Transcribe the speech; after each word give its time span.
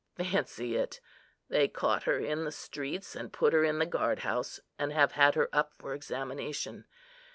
Fancy 0.17 0.75
it! 0.77 0.99
they 1.47 1.67
caught 1.67 2.05
her 2.05 2.17
in 2.17 2.43
the 2.43 2.51
streets, 2.51 3.15
and 3.15 3.31
put 3.31 3.53
her 3.53 3.63
in 3.63 3.77
the 3.77 3.85
guard 3.85 4.21
house, 4.21 4.59
and 4.79 4.91
have 4.91 5.11
had 5.11 5.35
her 5.35 5.47
up 5.53 5.73
for 5.77 5.93
examination. 5.93 6.85